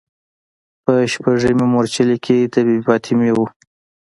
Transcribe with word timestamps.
په 0.83 0.93
شپږمې 1.11 1.65
مورچلې 1.73 2.17
کې 2.25 2.37
د 2.53 2.55
بي 2.65 2.75
بي 2.79 2.83
فاطمې 2.87 3.31
و. 3.35 3.39